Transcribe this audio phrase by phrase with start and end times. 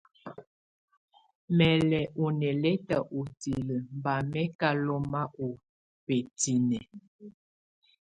[1.57, 5.47] Mɛ́ lɛ́ ú nɛlɛtá ú tilǝ́ bá mɛ́ ká lɔ́má ú
[6.05, 6.83] bǝ́tinǝ́.